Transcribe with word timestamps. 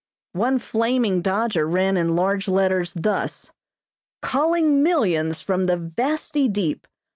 One 0.33 0.57
flaming 0.57 1.21
dodger 1.21 1.67
ran 1.67 1.95
in 1.95 2.15
large 2.15 2.47
letters 2.47 2.91
thus: 2.95 3.51
"Calling 4.23 4.81
millions 4.81 5.41
from 5.41 5.67
the 5.67 5.77
vasty 5.77 6.47
deep. 6.47 6.87